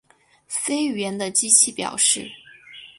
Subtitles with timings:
[0.47, 2.31] C 语言的机器表示